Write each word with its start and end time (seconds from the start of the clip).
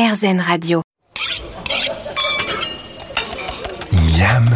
RZN 0.00 0.40
Radio. 0.40 0.80
Miam 3.92 4.46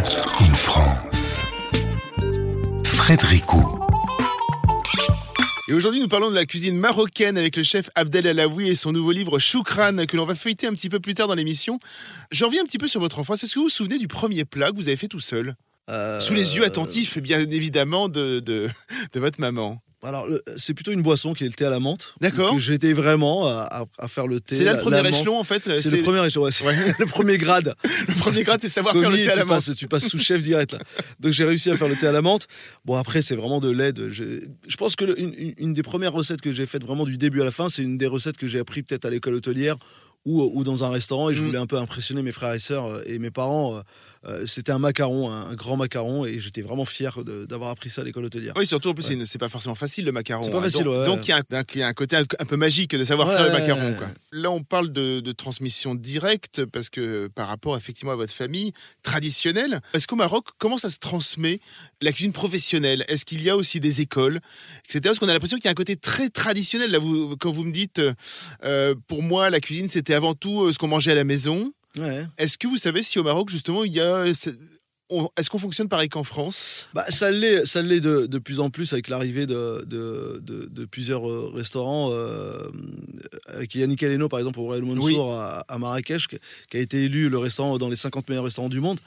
in 0.40 0.54
France. 0.54 1.42
Frédéric 2.82 3.44
Et 5.68 5.74
aujourd'hui, 5.74 6.00
nous 6.00 6.08
parlons 6.08 6.30
de 6.30 6.34
la 6.34 6.46
cuisine 6.46 6.78
marocaine 6.78 7.36
avec 7.36 7.56
le 7.56 7.62
chef 7.62 7.90
Abdel 7.94 8.26
Alaoui 8.26 8.68
et 8.68 8.74
son 8.74 8.92
nouveau 8.92 9.12
livre 9.12 9.38
Choukran 9.38 10.06
que 10.06 10.16
l'on 10.16 10.24
va 10.24 10.34
feuilleter 10.34 10.66
un 10.66 10.72
petit 10.72 10.88
peu 10.88 10.98
plus 10.98 11.12
tard 11.12 11.28
dans 11.28 11.34
l'émission. 11.34 11.78
Je 12.30 12.46
reviens 12.46 12.62
un 12.62 12.66
petit 12.66 12.78
peu 12.78 12.88
sur 12.88 13.00
votre 13.00 13.18
enfance. 13.18 13.44
Est-ce 13.44 13.52
que 13.52 13.58
vous 13.58 13.66
vous 13.66 13.70
souvenez 13.70 13.98
du 13.98 14.08
premier 14.08 14.46
plat 14.46 14.70
que 14.70 14.76
vous 14.76 14.88
avez 14.88 14.96
fait 14.96 15.08
tout 15.08 15.20
seul? 15.20 15.56
Euh, 15.90 16.22
Sous 16.22 16.32
les 16.32 16.56
yeux 16.56 16.64
attentifs, 16.64 17.18
bien 17.18 17.40
évidemment, 17.40 18.08
de, 18.08 18.40
de, 18.40 18.70
de 19.12 19.20
votre 19.20 19.38
maman. 19.42 19.82
Alors, 20.04 20.26
c'est 20.56 20.74
plutôt 20.74 20.92
une 20.92 21.02
boisson 21.02 21.32
qui 21.34 21.44
est 21.44 21.48
le 21.48 21.52
thé 21.54 21.64
à 21.64 21.70
la 21.70 21.80
menthe. 21.80 22.14
D'accord. 22.20 22.58
J'étais 22.58 22.92
vraiment 22.92 23.46
à, 23.48 23.86
faire 24.08 24.26
le 24.26 24.40
thé. 24.40 24.56
C'est 24.56 24.64
là 24.64 24.74
le 24.74 24.80
premier 24.80 25.08
échelon, 25.08 25.38
en 25.38 25.44
fait. 25.44 25.62
C'est 25.80 25.96
le 25.96 26.02
premier 26.02 26.24
échelon, 26.26 26.44
ouais, 26.44 26.50
c'est 26.52 26.64
Ouais. 26.64 26.76
le 26.98 27.06
premier 27.06 27.38
grade. 27.38 27.74
Le 28.08 28.14
premier 28.14 28.42
grade, 28.42 28.60
c'est 28.60 28.68
savoir 28.68 28.94
faire 28.94 29.10
le 29.10 29.16
thé 29.16 29.30
à 29.30 29.36
la 29.36 29.44
menthe. 29.44 29.64
passes, 29.66 29.76
tu 29.76 29.86
passes 29.88 30.06
sous 30.08 30.18
chef 30.18 30.42
direct. 30.42 30.72
Là. 30.72 30.78
Donc 31.20 31.32
j'ai 31.32 31.44
réussi 31.44 31.70
à 31.70 31.76
faire 31.76 31.88
le 31.88 31.96
thé 31.96 32.06
à 32.06 32.12
la 32.12 32.22
menthe. 32.22 32.46
Bon, 32.84 32.96
après, 32.96 33.22
c'est 33.22 33.36
vraiment 33.36 33.60
de 33.60 33.70
l'aide. 33.70 34.08
Je, 34.10 34.40
je 34.66 34.76
pense 34.76 34.96
que 34.96 35.04
le- 35.04 35.20
une, 35.20 35.34
une- 35.36 35.54
une 35.58 35.72
des 35.72 35.82
premières 35.82 36.12
recettes 36.12 36.40
que 36.40 36.52
j'ai 36.52 36.66
faites 36.66 36.82
vraiment 36.84 37.04
du 37.04 37.16
début 37.18 37.40
à 37.42 37.44
la 37.44 37.50
fin, 37.50 37.68
c'est 37.68 37.82
une 37.82 37.98
des 37.98 38.06
recettes 38.06 38.36
que 38.36 38.46
j'ai 38.46 38.58
appris 38.58 38.82
peut-être 38.82 39.04
à 39.04 39.10
l'école 39.10 39.34
hôtelière 39.34 39.76
ou, 40.24 40.42
ou 40.54 40.64
dans 40.64 40.84
un 40.84 40.90
restaurant. 40.90 41.30
Et 41.30 41.34
je 41.34 41.42
Mm. 41.42 41.46
voulais 41.46 41.58
un 41.58 41.66
peu 41.66 41.78
impressionner 41.78 42.22
mes 42.22 42.32
frères 42.32 42.54
et 42.54 42.58
sœurs 42.58 42.86
euh, 42.86 43.02
et 43.06 43.18
mes 43.18 43.30
parents. 43.30 43.76
euh, 43.76 43.80
euh, 44.26 44.46
C'était 44.46 44.72
un 44.72 44.78
macaron, 44.78 45.30
un, 45.30 45.50
un 45.50 45.54
grand 45.54 45.76
macaron. 45.76 46.24
Et 46.24 46.38
j'étais 46.38 46.62
vraiment 46.62 46.86
fier 46.86 47.18
d'avoir 47.24 47.68
appris 47.70 47.90
ça 47.90 48.00
à 48.00 48.04
l'école 48.04 48.24
hôtelière. 48.24 48.54
Oui, 48.56 48.66
surtout 48.66 48.88
en 48.88 48.94
plus, 48.94 49.04
c'est 49.24 49.38
pas 49.38 49.50
forcément 49.50 49.74
facile 49.74 50.06
le 50.06 50.12
macaron. 50.12 50.44
C'est 50.44 50.50
pas 50.50 50.58
hein. 50.58 50.62
facile, 50.62 50.84
donc, 50.84 50.94
ouais. 50.98 51.04
donc 51.06 51.26
il 51.26 51.30
y, 51.30 51.32
a 51.32 51.36
un- 51.38 51.64
il 51.74 51.78
y 51.80 51.82
a 51.82 51.88
un 51.88 51.92
côté 51.92 52.16
un, 52.16 52.22
un 52.38 52.44
peu 52.46 52.56
magique 52.56 52.92
de 52.96 53.04
savoir 53.04 53.28
Ouais. 53.28 53.36
faire 53.36 53.44
le 53.46 53.52
macaron. 53.52 53.94
quoi. 53.98 54.08
Là, 54.32 54.50
on 54.50 54.62
parle 54.62 54.92
de, 54.92 55.20
de 55.20 55.32
transmission 55.32 55.94
directe 55.94 56.64
parce 56.64 56.88
que 56.88 57.26
par 57.34 57.48
rapport 57.48 57.76
effectivement 57.76 58.12
à 58.12 58.16
votre 58.16 58.32
famille 58.32 58.72
traditionnelle, 59.02 59.80
est-ce 59.92 60.06
qu'au 60.06 60.16
Maroc, 60.16 60.46
comment 60.58 60.78
ça 60.78 60.88
se 60.90 60.98
transmet 60.98 61.60
la 62.00 62.10
cuisine 62.12 62.32
professionnelle? 62.32 63.04
Est-ce 63.08 63.24
qu'il 63.26 63.42
y 63.42 63.50
a 63.50 63.56
aussi 63.56 63.78
des 63.78 64.00
écoles, 64.00 64.40
etc. 64.86 65.00
Parce 65.04 65.18
qu'on 65.18 65.28
a 65.28 65.32
l'impression 65.34 65.58
qu'il 65.58 65.66
y 65.66 65.68
a 65.68 65.72
un 65.72 65.74
côté 65.74 65.96
très 65.96 66.30
traditionnel. 66.30 66.90
Là, 66.90 66.98
vous, 66.98 67.36
quand 67.36 67.52
vous 67.52 67.64
me 67.64 67.72
dites, 67.72 68.00
euh, 68.64 68.94
pour 69.06 69.22
moi, 69.22 69.50
la 69.50 69.60
cuisine, 69.60 69.88
c'était 69.90 70.13
avant 70.14 70.34
tout 70.34 70.62
euh, 70.64 70.72
ce 70.72 70.78
qu'on 70.78 70.88
mangeait 70.88 71.12
à 71.12 71.16
la 71.16 71.24
maison. 71.24 71.72
Ouais. 71.98 72.26
Est-ce 72.38 72.58
que 72.58 72.66
vous 72.66 72.76
savez 72.78 73.02
si 73.02 73.18
au 73.18 73.22
Maroc, 73.22 73.50
justement, 73.50 73.84
il 73.84 73.92
y 73.92 74.00
a 74.00 74.24
Est-ce 74.26 75.50
qu'on 75.50 75.58
fonctionne 75.58 75.88
pareil 75.88 76.08
qu'en 76.08 76.24
France? 76.24 76.88
Bah, 76.94 77.04
ça 77.10 77.30
l'est, 77.30 77.66
ça 77.66 77.82
l'est 77.82 78.00
de, 78.00 78.26
de 78.26 78.38
plus 78.38 78.58
en 78.58 78.70
plus 78.70 78.92
avec 78.94 79.08
l'arrivée 79.08 79.46
de, 79.46 79.84
de, 79.86 80.40
de- 80.42 80.66
de 80.70 80.84
plusieurs 80.86 81.30
euh, 81.30 81.52
restaurants. 81.54 82.08
euh, 82.12 82.68
avec 83.46 83.74
Yannick 83.74 84.02
Aleno, 84.02 84.28
par 84.28 84.38
exemple, 84.40 84.58
au 84.60 84.64
Royal 84.64 84.82
Mansour 84.84 85.04
Oui. 85.04 85.16
à, 85.38 85.64
à 85.68 85.78
Marrakech, 85.78 86.26
qui, 86.26 86.36
qui 86.70 86.76
a 86.78 86.80
été 86.80 87.04
élu 87.04 87.28
le 87.28 87.38
restaurant 87.38 87.76
dans 87.78 87.88
les 87.88 87.96
50 87.96 88.28
meilleurs 88.28 88.44
restaurants 88.44 88.68
du 88.68 88.80
monde. 88.80 88.98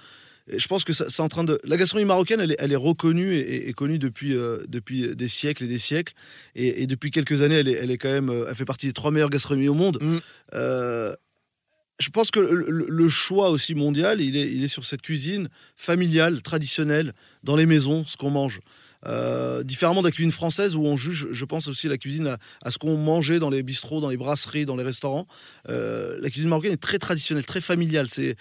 Je 0.56 0.68
pense 0.68 0.84
que 0.84 0.94
c'est 0.94 1.20
en 1.20 1.28
train 1.28 1.44
de. 1.44 1.60
La 1.66 1.76
gastronomie 1.78 2.08
marocaine, 2.08 2.40
elle 2.40 2.52
est, 2.54 2.56
elle 2.60 2.72
est 2.72 2.76
reconnue 2.78 3.36
et, 3.36 3.74
connue 3.74 4.00
depuis, 4.00 4.34
euh, 4.36 4.64
depuis 4.70 5.14
des 5.16 5.28
siècles 5.28 5.66
et 5.66 5.68
des 5.68 5.78
siècles. 5.80 6.14
Et, 6.56 6.84
et 6.84 6.88
depuis 6.88 7.12
quelques 7.12 7.42
années, 7.42 7.56
elle 7.56 7.68
est, 7.68 7.74
elle 7.74 7.92
est 7.92 7.98
quand 7.98 8.12
même. 8.12 8.30
euh, 8.30 8.46
Elle 8.50 8.56
fait 8.56 8.64
partie 8.66 8.88
des 8.88 8.94
trois 8.94 9.12
meilleures 9.12 9.30
gastronomies 9.30 9.68
au 9.68 9.74
monde. 9.74 9.98
Mm. 10.02 10.18
Euh, 10.54 11.14
je 12.00 12.10
pense 12.10 12.30
que 12.32 12.40
le, 12.40 12.66
le- 12.70 12.88
le 12.90 13.10
choix 13.10 13.50
aussi 13.50 13.74
mondial, 13.76 14.22
il 14.22 14.38
est, 14.38 14.52
il 14.54 14.64
est 14.64 14.68
sur 14.68 14.86
cette 14.86 15.02
cuisine 15.02 15.50
familiale, 15.76 16.42
traditionnelle, 16.44 17.14
dans 17.44 17.56
les 17.56 17.66
maisons, 17.66 18.06
ce 18.06 18.16
qu'on 18.18 18.30
mange. 18.30 18.60
Euh, 19.06 19.62
différemment 19.64 20.02
de 20.02 20.08
la 20.08 20.12
cuisine 20.12 20.32
française 20.32 20.76
où 20.76 20.82
on 20.84 20.98
juge, 20.98 21.28
je 21.32 21.46
pense 21.46 21.68
aussi 21.68 21.88
la 21.88 21.98
cuisine 22.00 22.28
à, 22.28 22.38
à 22.64 22.72
ce 22.72 22.78
qu'on 22.80 22.98
mangeait 22.98 23.38
dans 23.38 23.52
les 23.52 23.62
bistrots, 23.62 24.02
dans 24.02 24.10
les 24.10 24.18
brasseries, 24.18 24.66
dans 24.66 24.76
les 24.76 24.84
restaurants. 24.84 25.28
Euh, 25.70 26.18
la 26.20 26.30
cuisine 26.32 26.50
marocaine 26.50 26.74
est 26.74 26.78
très 26.82 26.98
traditionnelle, 26.98 27.46
très 27.46 27.62
familiale. 27.62 28.08
C'est 28.10 28.36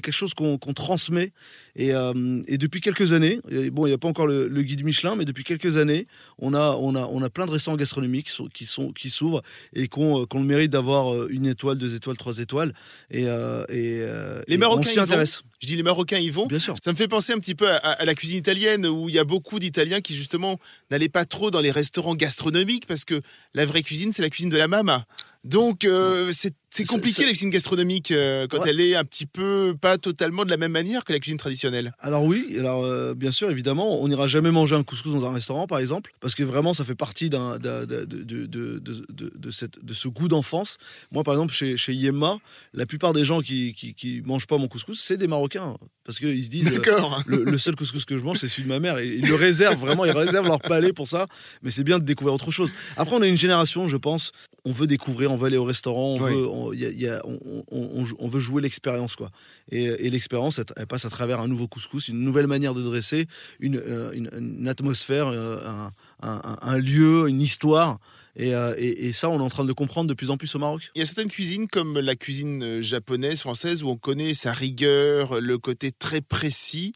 quelque 0.00 0.12
chose 0.12 0.32
qu'on 0.34 0.56
qu'on 0.58 0.72
transmet. 0.72 1.32
Et, 1.76 1.92
euh, 1.92 2.40
et 2.46 2.56
depuis 2.56 2.80
quelques 2.80 3.12
années, 3.12 3.40
et 3.50 3.70
bon, 3.70 3.84
il 3.86 3.88
n'y 3.90 3.94
a 3.94 3.98
pas 3.98 4.06
encore 4.08 4.28
le, 4.28 4.46
le 4.46 4.62
guide 4.62 4.84
Michelin, 4.84 5.16
mais 5.16 5.24
depuis 5.24 5.42
quelques 5.42 5.76
années, 5.76 6.06
on 6.38 6.54
a, 6.54 6.76
on 6.78 6.94
a, 6.94 7.04
on 7.06 7.20
a 7.20 7.30
plein 7.30 7.46
de 7.46 7.50
restaurants 7.50 7.76
gastronomiques 7.76 8.30
qui 8.54 8.64
sont- 8.66 8.92
qui 8.92 9.10
s'ouvrent 9.10 9.42
et 9.74 9.88
qu'on 9.88 10.24
qu'on 10.26 10.38
le 10.40 10.46
mérite 10.46 10.70
d'avoir 10.70 11.28
une 11.28 11.46
étoile, 11.46 11.76
deux 11.76 11.94
étoiles, 11.96 12.16
trois 12.16 12.38
étoiles. 12.38 12.72
Et, 13.10 13.24
et, 13.24 14.06
Les 14.48 14.56
Marocains 14.56 14.88
s'y 14.88 14.94
y 14.94 14.96
vont 14.98 15.02
intéresse. 15.02 15.42
Je 15.60 15.66
dis 15.66 15.76
les 15.76 15.82
Marocains 15.82 16.18
y 16.18 16.30
vont. 16.30 16.46
Bien 16.46 16.58
sûr. 16.58 16.74
Ça 16.82 16.92
me 16.92 16.96
fait 16.96 17.08
penser 17.08 17.32
un 17.32 17.38
petit 17.38 17.54
peu 17.54 17.68
à, 17.68 17.76
à- 17.76 17.90
à 17.92 18.04
la 18.04 18.14
cuisine 18.14 18.38
italienne 18.38 18.86
où 18.86 19.08
il 19.08 19.14
y 19.14 19.18
a 19.18 19.24
beaucoup 19.24 19.58
d'Italiens 19.58 19.73
qui 20.00 20.14
justement 20.14 20.58
n'allaient 20.90 21.08
pas 21.08 21.24
trop 21.24 21.50
dans 21.50 21.60
les 21.60 21.70
restaurants 21.70 22.14
gastronomiques 22.14 22.86
parce 22.86 23.04
que 23.04 23.20
la 23.54 23.66
vraie 23.66 23.82
cuisine 23.82 24.12
c'est 24.12 24.22
la 24.22 24.30
cuisine 24.30 24.50
de 24.50 24.56
la 24.56 24.68
mama. 24.68 25.04
Donc 25.44 25.84
euh, 25.84 26.32
c'est 26.32 26.86
compliqué 26.86 27.22
la 27.24 27.28
cuisine 27.30 27.50
gastronomique 27.50 28.10
euh, 28.10 28.46
quand 28.48 28.60
Ouais. 28.62 28.70
elle 28.70 28.80
est 28.80 28.94
un 28.96 29.04
petit 29.04 29.26
peu 29.26 29.74
pas 29.80 29.96
totalement 29.98 30.44
de 30.44 30.50
la 30.50 30.56
même 30.56 30.72
manière 30.72 31.04
que 31.04 31.12
la 31.12 31.20
cuisine 31.20 31.36
traditionnelle. 31.38 31.92
Alors 32.00 32.24
oui, 32.24 32.56
alors 32.58 32.82
euh, 32.84 33.14
bien 33.14 33.30
sûr, 33.30 33.50
évidemment, 33.50 34.00
on 34.02 34.08
n'ira 34.08 34.26
jamais 34.26 34.50
manger 34.50 34.74
un 34.74 34.82
couscous 34.82 35.12
dans 35.12 35.24
un 35.28 35.34
restaurant, 35.34 35.66
par 35.66 35.78
exemple, 35.78 36.12
parce 36.20 36.34
que 36.34 36.42
vraiment, 36.42 36.72
ça 36.74 36.84
fait 36.84 36.94
partie 36.94 37.28
d'un, 37.30 37.58
de, 37.58 37.84
de, 37.84 38.04
de, 38.04 38.46
de, 38.46 38.78
de- 38.78 39.32
de 39.36 39.50
cette, 39.50 39.84
de 39.84 39.92
ce 39.94 40.08
goût 40.08 40.28
d'enfance. 40.28 40.78
Moi, 41.12 41.22
par 41.22 41.34
exemple, 41.34 41.52
chez, 41.52 41.76
chez 41.76 41.92
Yemma, 41.92 42.38
la 42.72 42.86
plupart 42.86 43.12
des 43.12 43.24
gens 43.24 43.40
qui, 43.42 43.74
qui, 43.74 43.94
qui 43.94 44.22
mangent 44.24 44.46
pas 44.46 44.56
mon 44.58 44.66
couscous, 44.66 45.00
c'est 45.00 45.16
des 45.18 45.28
Marocains, 45.28 45.76
parce 46.04 46.18
qu'ils 46.18 46.44
se 46.44 46.48
disent. 46.48 46.72
D'accord. 46.72 47.22
le, 47.26 47.44
le 47.44 47.58
seul 47.58 47.76
couscous 47.76 48.04
que 48.06 48.16
je 48.18 48.22
mange, 48.24 48.38
c'est 48.38 48.48
celui 48.48 48.64
de 48.64 48.68
ma 48.68 48.80
mère. 48.80 48.98
Et 48.98 49.08
ils 49.08 49.28
le 49.28 49.34
réservent 49.34 49.78
vraiment, 49.78 50.04
ils 50.06 50.10
réservent 50.12 50.48
leur 50.48 50.60
palais 50.60 50.92
pour 50.94 51.06
ça. 51.06 51.26
Mais 51.62 51.70
c'est 51.70 51.84
bien 51.84 51.98
de 51.98 52.04
découvrir 52.04 52.34
autre 52.34 52.50
chose. 52.50 52.72
Après, 52.96 53.14
on 53.14 53.20
a 53.22 53.26
une 53.26 53.36
génération, 53.38 53.86
je 53.88 53.96
pense, 53.98 54.32
on 54.64 54.72
veut 54.72 54.86
découvrir, 54.86 55.30
on 55.30 55.36
veut 55.36 55.46
aller 55.46 55.56
au 55.56 55.64
restaurant, 55.64 56.14
on, 56.14 56.22
Oui. 56.22 56.30
veut, 56.32 56.48
on, 56.48 56.72
y 56.72 56.86
a- 56.86 56.90
y 56.90 57.06
a- 57.08 57.20
on, 57.24 57.38
on- 57.70 58.00
on- 58.02 58.04
on 58.18 58.28
veut 58.28 58.40
jouer 58.40 58.62
l'expérience, 58.62 59.14
quoi. 59.16 59.30
Et, 59.70 59.84
et 59.84 60.10
l'expérience, 60.10 60.58
elle, 60.58 60.64
elle 60.76 60.86
passe 60.86 61.04
à 61.04 61.10
travers 61.10 61.40
un 61.40 61.48
nouveau 61.48 61.68
couscous, 61.68 62.08
une 62.08 62.20
nouvelle 62.20 62.46
manière 62.46 62.74
de 62.74 62.82
dresser, 62.82 63.26
une, 63.60 63.76
euh, 63.76 64.12
une- 64.12 64.30
une 64.36 64.68
atmosphère, 64.68 65.28
euh, 65.28 65.58
un, 65.66 65.90
un- 66.22 66.40
un- 66.44 66.58
un 66.62 66.78
lieu, 66.78 67.28
une 67.28 67.42
histoire. 67.42 67.98
Et, 68.36 68.54
euh, 68.54 68.74
et- 68.78 69.06
et 69.06 69.12
ça, 69.12 69.28
on 69.30 69.38
est 69.38 69.42
en 69.44 69.48
train 69.50 69.64
de 69.64 69.72
comprendre 69.72 70.08
de 70.08 70.14
plus 70.14 70.30
en 70.30 70.36
plus 70.36 70.52
au 70.56 70.58
Maroc. 70.58 70.90
Il 70.96 70.98
y 70.98 71.02
a 71.02 71.06
certaines 71.06 71.28
cuisines 71.30 71.68
comme 71.68 72.00
la 72.00 72.16
cuisine 72.16 72.80
japonaise, 72.82 73.40
française 73.40 73.82
où 73.84 73.88
on 73.90 73.96
connaît 73.96 74.34
sa 74.34 74.52
rigueur, 74.52 75.40
le 75.40 75.56
côté 75.58 75.92
très 75.92 76.20
précis. 76.20 76.94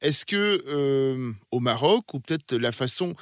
Est-ce 0.00 0.24
que 0.26 0.60
euh, 0.66 1.30
au 1.52 1.60
Maroc 1.60 2.12
ou 2.14 2.18
peut-être 2.18 2.56
la 2.56 2.72
façon 2.72 3.14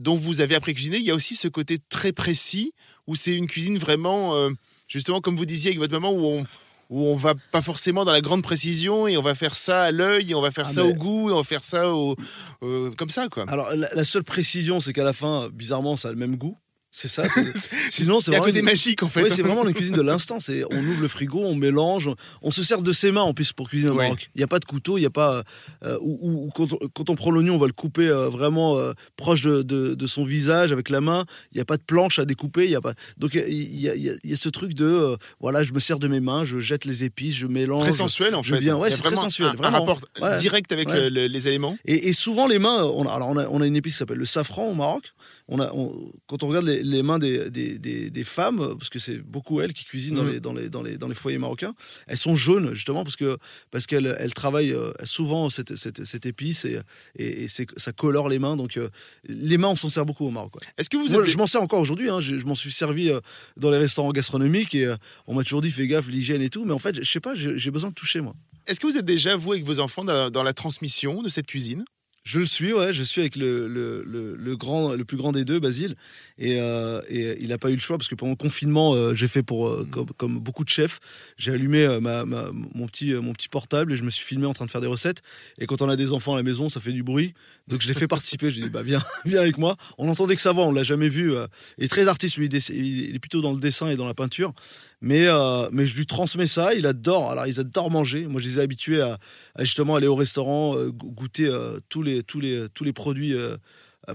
dont 0.00 0.16
vous 0.16 0.40
avez 0.40 0.54
appris 0.56 0.72
à 0.72 0.74
cuisiner, 0.74 0.96
il 0.96 1.04
y 1.04 1.10
a 1.10 1.14
aussi 1.14 1.36
ce 1.36 1.46
côté 1.46 1.78
très 1.88 2.12
précis 2.12 2.72
où 3.06 3.14
c'est 3.16 3.34
une 3.34 3.46
cuisine 3.46 3.78
vraiment, 3.78 4.34
euh, 4.34 4.50
justement, 4.88 5.20
comme 5.20 5.36
vous 5.36 5.46
disiez 5.46 5.70
avec 5.70 5.78
votre 5.78 5.92
maman, 5.92 6.10
où 6.12 6.24
on, 6.26 6.46
où 6.90 7.06
on 7.06 7.16
va 7.16 7.34
pas 7.52 7.62
forcément 7.62 8.04
dans 8.04 8.12
la 8.12 8.20
grande 8.20 8.42
précision 8.42 9.06
et 9.06 9.16
on 9.16 9.22
va 9.22 9.34
faire 9.36 9.54
ça 9.54 9.84
à 9.84 9.90
l'œil, 9.92 10.30
et 10.32 10.34
on 10.34 10.40
va 10.40 10.50
faire 10.50 10.66
Ah, 10.68 10.72
ça 10.72 10.82
mais- 10.82 10.90
au 10.90 10.94
goût, 10.94 11.28
et 11.30 11.32
on 11.32 11.36
va 11.36 11.44
faire 11.44 11.62
ça 11.62 11.94
au, 11.94 12.16
euh, 12.62 12.90
comme 12.96 13.10
ça, 13.10 13.28
quoi. 13.28 13.44
Alors, 13.48 13.68
la, 13.76 13.88
la 13.94 14.04
seule 14.04 14.24
précision, 14.24 14.80
c'est 14.80 14.92
qu'à 14.92 15.04
la 15.04 15.12
fin, 15.12 15.48
bizarrement, 15.52 15.96
ça 15.96 16.08
a 16.08 16.10
le 16.12 16.18
même 16.18 16.36
goût. 16.36 16.56
C'est 16.92 17.06
ça. 17.08 17.22
Sinon, 17.90 18.18
c'est 18.20 18.32
Il 18.32 18.34
y 18.34 18.36
a 18.36 18.38
un 18.38 18.40
vraiment. 18.40 18.44
côté 18.46 18.62
magique, 18.62 19.02
en 19.04 19.08
fait. 19.08 19.22
Oui, 19.22 19.30
c'est 19.32 19.42
vraiment 19.42 19.62
la 19.62 19.72
cuisine 19.72 19.94
de 19.94 20.02
l'instant. 20.02 20.40
C'est 20.40 20.64
on 20.72 20.78
ouvre 20.84 21.00
le 21.00 21.08
frigo, 21.08 21.38
on 21.40 21.54
mélange, 21.54 22.10
on 22.42 22.50
se 22.50 22.64
sert 22.64 22.82
de 22.82 22.90
ses 22.92 23.12
mains 23.12 23.22
en 23.22 23.32
plus 23.32 23.52
pour 23.52 23.68
cuisiner 23.68 23.90
au. 23.90 23.94
Maroc. 23.94 24.28
Il 24.34 24.38
n'y 24.38 24.44
a 24.44 24.48
pas 24.48 24.58
de 24.58 24.64
couteau, 24.64 24.98
il 24.98 25.02
n'y 25.02 25.06
a 25.06 25.10
pas 25.10 25.44
euh, 25.84 25.96
ou, 26.00 26.18
ou- 26.20 26.44
ou 26.46 26.50
quand, 26.50 26.72
on- 26.72 26.78
quand 26.92 27.08
on 27.10 27.14
prend 27.14 27.30
l'oignon, 27.30 27.54
on 27.54 27.58
va 27.58 27.68
le 27.68 27.72
couper 27.72 28.08
euh, 28.08 28.28
vraiment 28.28 28.76
euh, 28.78 28.92
proche 29.16 29.42
de, 29.42 29.62
de- 29.62 29.94
de 29.94 30.06
son 30.08 30.24
visage 30.24 30.72
avec 30.72 30.90
la 30.90 31.00
main. 31.00 31.26
Il 31.52 31.58
n'y 31.58 31.60
a 31.60 31.64
pas 31.64 31.76
de 31.76 31.82
planche 31.82 32.18
à 32.18 32.24
découper. 32.24 32.64
Il 32.64 32.70
y 32.70 32.76
a 32.76 32.80
pas. 32.80 32.94
Donc 33.18 33.34
il 33.34 33.80
y 33.80 33.88
a, 33.88 33.94
y 33.94 34.10
y 34.24 34.36
ce 34.36 34.48
truc 34.48 34.74
de 34.74 35.16
voilà, 35.38 35.62
je 35.62 35.72
me 35.72 35.78
sers 35.80 35.98
de 36.00 36.08
mes 36.08 36.20
mains, 36.20 36.44
je 36.44 36.58
jette 36.58 36.84
les 36.86 37.04
épices, 37.04 37.36
je 37.36 37.46
mélange. 37.46 37.82
Très 37.84 37.92
sensuel, 37.92 38.34
en 38.34 38.42
fait. 38.42 38.58
viens- 38.58 38.76
ouais, 38.76 38.90
c'est 38.90 38.98
très 39.02 39.14
sensuel, 39.14 39.48
un- 39.48 39.52
un, 39.52 39.54
vraiment. 39.54 39.78
rapport 39.84 40.00
Ouais. 40.20 40.36
direct 40.38 40.72
avec 40.72 40.88
Ouais. 40.88 41.02
le- 41.02 41.08
le- 41.08 41.26
les 41.28 41.46
éléments. 41.48 41.76
Et, 41.84 42.08
et 42.08 42.12
souvent 42.12 42.48
les 42.48 42.58
mains, 42.58 42.82
on 42.82 43.06
a, 43.06 43.12
alors 43.12 43.28
on 43.28 43.36
a, 43.36 43.46
on 43.48 43.60
a 43.60 43.66
une 43.66 43.76
épice 43.76 43.92
qui 43.94 43.98
s'appelle 43.98 44.18
le 44.18 44.26
safran 44.26 44.68
au 44.70 44.74
Maroc. 44.74 45.12
On 45.52 45.58
a, 45.58 45.68
on- 45.74 46.12
quand 46.28 46.44
on 46.44 46.46
regarde 46.48 46.66
les, 46.66 46.79
les 46.82 47.02
mains 47.02 47.18
des, 47.18 47.50
des, 47.50 47.78
des- 47.78 48.10
des 48.10 48.24
femmes, 48.24 48.74
parce 48.78 48.88
que 48.90 48.98
c'est 48.98 49.18
beaucoup 49.18 49.60
elles 49.60 49.72
qui 49.72 49.84
cuisinent 49.84 50.14
dans, 50.16 50.24
Mhm. 50.24 50.32
les, 50.32 50.40
dans, 50.40 50.52
les, 50.52 50.68
dans, 50.68 50.82
les, 50.82 50.96
dans 50.98 51.08
les 51.08 51.14
foyers 51.14 51.38
marocains, 51.38 51.74
elles 52.06 52.18
sont 52.18 52.34
jaunes 52.34 52.74
justement 52.74 53.04
parce 53.04 53.16
que 53.16 53.36
parce 53.70 53.86
qu'elles 53.86 54.14
elles 54.18 54.34
travaillent 54.34 54.72
euh, 54.72 54.92
souvent 55.04 55.50
cette, 55.50 55.76
cette, 55.76 56.04
cette 56.04 56.26
épice 56.26 56.64
et, 56.64 56.80
et, 57.16 57.44
et 57.44 57.48
c'est- 57.48 57.66
ça 57.78 57.92
colore 57.92 58.28
les 58.28 58.38
mains. 58.38 58.56
Donc 58.56 58.76
euh, 58.76 58.88
les 59.26 59.58
mains, 59.58 59.68
on 59.68 59.76
s'en 59.76 59.88
sert 59.88 60.04
beaucoup 60.06 60.26
au 60.26 60.30
Maroc. 60.30 60.54
Est-ce 60.78 60.88
que 60.90 60.96
vous 60.96 61.08
Moi, 61.08 61.22
avez... 61.22 61.30
je 61.30 61.36
m'en 61.38 61.46
sers 61.46 61.62
encore 61.62 61.80
aujourd'hui. 61.80 62.08
hein. 62.10 62.20
Je, 62.20 62.38
je 62.38 62.44
m'en 62.44 62.54
suis 62.54 62.72
servi 62.72 63.10
euh, 63.10 63.20
dans 63.56 63.70
les 63.70 63.78
restaurants 63.78 64.12
gastronomiques 64.12 64.74
et 64.74 64.94
on 65.26 65.34
m'a 65.34 65.42
toujours 65.44 65.60
dit 65.62 65.70
fais 65.70 65.86
gaffe 65.86 66.08
l'hygiène 66.08 66.42
et 66.42 66.50
tout. 66.50 66.64
Mais 66.64 66.72
en 66.74 66.78
fait, 66.78 67.02
je 67.02 67.10
sais 67.10 67.20
pas, 67.20 67.34
j'ai 67.34 67.70
besoin 67.70 67.90
de 67.90 67.94
toucher 67.94 68.20
moi. 68.20 68.34
Est-ce 68.66 68.78
que 68.80 68.86
vous 68.86 68.96
êtes 68.96 69.04
déjà, 69.06 69.36
vous, 69.36 69.52
avec 69.52 69.64
vos 69.64 69.80
enfants, 69.80 70.04
dans 70.04 70.42
la 70.42 70.52
transmission 70.52 71.22
de 71.22 71.28
cette 71.28 71.46
cuisine? 71.46 71.84
Je 72.22 72.38
le 72.38 72.44
suis, 72.46 72.72
ouais, 72.74 72.92
je 72.92 73.02
suis 73.02 73.22
avec 73.22 73.34
le, 73.34 73.66
le, 73.66 74.04
le, 74.06 74.36
le 74.36 74.56
grand, 74.56 74.94
le 74.94 75.04
plus 75.06 75.16
grand 75.16 75.32
des 75.32 75.44
deux, 75.46 75.58
Basile. 75.58 75.96
Et, 76.38 76.60
euh, 76.60 77.00
et 77.08 77.38
il 77.40 77.48
n'a 77.48 77.56
pas 77.56 77.70
eu 77.70 77.74
le 77.74 77.80
choix 77.80 77.96
parce 77.96 78.08
que 78.08 78.14
pendant 78.14 78.32
le 78.32 78.36
confinement, 78.36 78.94
euh, 78.94 79.14
j'ai 79.14 79.26
fait 79.26 79.42
pour, 79.42 79.68
euh, 79.68 79.86
comme, 79.90 80.06
comme 80.18 80.38
beaucoup 80.38 80.62
de 80.62 80.68
chefs, 80.68 81.00
j'ai 81.38 81.52
allumé 81.52 81.88
ma, 82.00 82.26
ma- 82.26 82.50
mon, 82.52 82.86
petit, 82.86 83.14
mon 83.14 83.32
petit 83.32 83.48
portable 83.48 83.94
et 83.94 83.96
je 83.96 84.04
me 84.04 84.10
suis 84.10 84.24
filmé 84.24 84.44
en 84.46 84.52
train 84.52 84.66
de 84.66 84.70
faire 84.70 84.82
des 84.82 84.86
recettes. 84.86 85.22
Et 85.58 85.66
quand 85.66 85.80
on 85.80 85.88
a 85.88 85.96
des 85.96 86.12
enfants 86.12 86.34
à 86.34 86.36
la 86.36 86.42
maison, 86.42 86.68
ça 86.68 86.78
fait 86.78 86.92
du 86.92 87.02
bruit. 87.02 87.32
Donc 87.68 87.80
je 87.80 87.88
l'ai 87.88 87.94
fait 87.94 88.08
participer. 88.08 88.50
J'ai 88.50 88.60
dit 88.62 88.68
bah 88.70 88.82
viens, 88.82 89.02
viens 89.24 89.40
avec 89.40 89.56
moi. 89.56 89.76
On 89.96 90.08
entendait 90.10 90.36
que 90.36 90.42
sa 90.42 90.52
voix, 90.52 90.66
on 90.66 90.72
l'a 90.72 90.84
jamais 90.84 91.08
vu. 91.08 91.32
il 91.78 91.84
est 91.84 91.88
très 91.88 92.06
artiste, 92.06 92.36
lui. 92.36 92.48
Il 92.48 93.14
est 93.16 93.18
plutôt 93.18 93.40
dans 93.40 93.52
le 93.54 93.60
dessin 93.60 93.88
et 93.88 93.96
dans 93.96 94.06
la 94.06 94.14
peinture. 94.14 94.52
Mais, 95.02 95.26
euh, 95.26 95.68
mais 95.72 95.86
je 95.86 95.96
lui 95.96 96.04
transmets 96.06 96.46
ça. 96.46 96.74
Il 96.74 96.84
adore. 96.86 97.30
Alors 97.30 97.46
ils 97.46 97.58
adorent 97.60 97.90
manger. 97.90 98.26
Moi, 98.26 98.40
je 98.40 98.48
les 98.48 98.58
ai 98.58 98.62
habitués 98.62 99.00
à, 99.00 99.18
à 99.54 99.64
justement 99.64 99.96
aller 99.96 100.06
au 100.06 100.14
restaurant, 100.16 100.76
euh, 100.76 100.90
go- 100.90 101.10
goûter 101.10 101.46
euh, 101.46 101.78
tous 101.88 102.02
les 102.02 102.22
tous 102.22 102.40
les 102.40 102.66
tous 102.74 102.84
les 102.84 102.92
produits. 102.92 103.34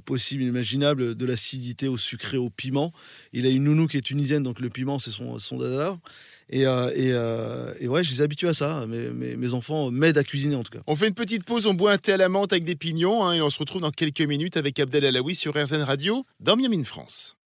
possibles, 0.05 0.43
imaginables, 0.43 1.15
de 1.15 1.25
l'acidité 1.25 1.87
au 1.87 1.95
sucré, 1.95 2.37
au 2.37 2.49
piment. 2.49 2.91
Il 3.33 3.45
a 3.45 3.49
une 3.49 3.63
nounou 3.63 3.87
qui 3.87 3.95
est 3.97 4.01
tunisienne, 4.01 4.43
donc 4.43 4.59
le 4.59 4.69
piment, 4.69 4.99
c'est 4.99 5.11
son, 5.11 5.39
son 5.39 5.57
dada. 5.57 5.97
Et, 6.49 6.61
et, 6.63 7.87
ouais, 7.87 8.03
je 8.03 8.09
les 8.09 8.19
ai 8.19 8.23
habitués 8.23 8.49
à 8.49 8.53
ça. 8.53 8.85
Mes, 8.87 9.09
mes, 9.11 9.37
mes 9.37 9.53
enfants 9.53 9.91
m'aident 9.91 10.17
à 10.17 10.23
cuisiner 10.25 10.55
en 10.55 10.63
tout 10.63 10.71
cas. 10.71 10.81
On 10.87 10.95
fait 10.97 11.07
une 11.07 11.13
petite 11.13 11.45
pause, 11.45 11.65
on 11.65 11.73
boit 11.75 11.93
un 11.93 11.97
thé 11.97 12.11
à 12.13 12.17
la 12.17 12.27
menthe 12.29 12.51
avec 12.51 12.65
des 12.65 12.75
pignons 12.75 13.23
hein, 13.23 13.33
et 13.33 13.41
on 13.41 13.49
se 13.49 13.59
retrouve 13.59 13.81
dans 13.81 13.91
quelques 13.91 14.21
minutes 14.21 14.57
avec 14.57 14.79
Abdel 14.79 15.05
Alaoui 15.05 15.33
sur 15.35 15.53
RZN 15.55 15.83
Radio 15.83 16.25
dans 16.41 16.57
Miami 16.57 16.83
France. 16.83 17.37